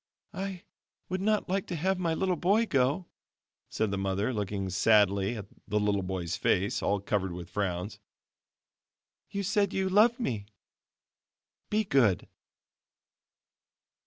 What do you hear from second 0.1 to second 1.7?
"I would not like